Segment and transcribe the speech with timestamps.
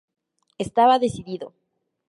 [0.65, 1.47] Estaba decidido.